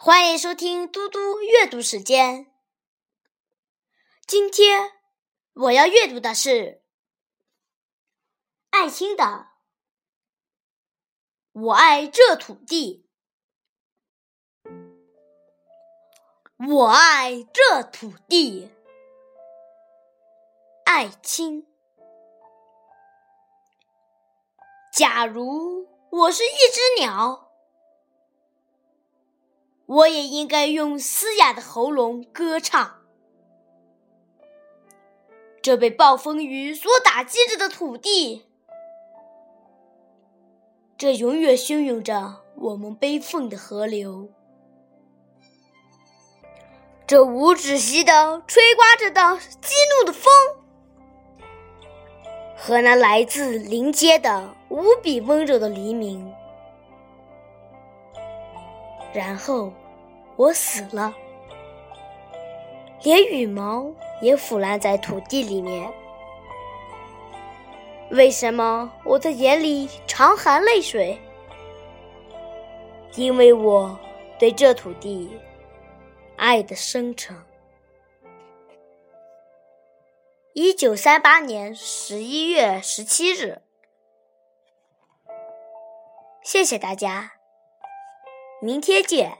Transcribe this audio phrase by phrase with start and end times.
[0.00, 2.46] 欢迎收听嘟嘟阅读时间。
[4.28, 4.92] 今天
[5.54, 6.84] 我要阅读的是
[8.70, 9.24] 艾青的
[11.50, 13.08] 《我爱这土地》。
[16.68, 18.70] 我爱这土地，
[20.84, 21.66] 艾青。
[24.92, 27.47] 假如我是一只鸟。
[29.88, 32.96] 我也应该用嘶哑的喉咙歌唱。
[35.62, 38.44] 这被暴风雨所打击着的土地，
[40.98, 44.28] 这永远汹涌着我们悲愤的河流，
[47.06, 50.30] 这无止息的吹刮着的激怒的风，
[52.58, 56.30] 和那来自林间的无比温柔的黎明。
[59.12, 59.72] 然后，
[60.38, 61.12] 我死了，
[63.02, 65.92] 连羽毛也腐烂在土地里面。
[68.12, 71.20] 为什么我的眼里常含泪水？
[73.16, 73.98] 因为我
[74.38, 75.36] 对这土地
[76.36, 77.36] 爱的深沉。
[80.52, 83.60] 一九三八年十一月十七日，
[86.44, 87.32] 谢谢大家。
[88.60, 89.38] 明天见。